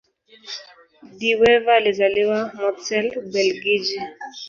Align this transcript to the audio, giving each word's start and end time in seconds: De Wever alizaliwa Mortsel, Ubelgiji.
De 1.19 1.33
Wever 1.35 1.73
alizaliwa 1.75 2.51
Mortsel, 2.57 3.17
Ubelgiji. 3.19 4.01